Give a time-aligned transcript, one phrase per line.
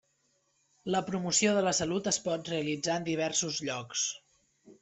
[0.95, 4.09] La promoció de la salut es pot realitzar en diversos llocs.